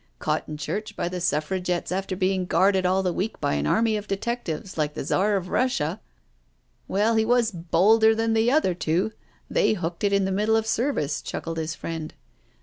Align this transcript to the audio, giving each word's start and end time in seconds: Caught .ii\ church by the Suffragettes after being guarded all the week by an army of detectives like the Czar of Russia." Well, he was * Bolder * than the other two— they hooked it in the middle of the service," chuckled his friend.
Caught 0.17 0.45
.ii\ 0.49 0.55
church 0.57 0.95
by 0.95 1.07
the 1.09 1.21
Suffragettes 1.21 1.91
after 1.91 2.15
being 2.15 2.47
guarded 2.47 2.87
all 2.87 3.03
the 3.03 3.13
week 3.13 3.39
by 3.39 3.53
an 3.53 3.67
army 3.67 3.95
of 3.95 4.07
detectives 4.07 4.75
like 4.75 4.95
the 4.95 5.03
Czar 5.05 5.35
of 5.35 5.49
Russia." 5.49 6.01
Well, 6.87 7.13
he 7.17 7.23
was 7.23 7.51
* 7.51 7.51
Bolder 7.71 8.15
* 8.15 8.15
than 8.15 8.33
the 8.33 8.49
other 8.49 8.73
two— 8.73 9.11
they 9.57 9.73
hooked 9.73 10.03
it 10.03 10.11
in 10.11 10.25
the 10.25 10.31
middle 10.31 10.55
of 10.55 10.63
the 10.65 10.69
service," 10.69 11.21
chuckled 11.21 11.57
his 11.59 11.75
friend. 11.75 12.15